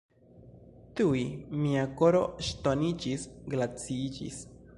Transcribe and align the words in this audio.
Tuj 0.99 1.21
mia 1.65 1.83
koro 1.99 2.23
ŝtoniĝis, 2.49 3.29
glaciiĝis. 3.57 4.43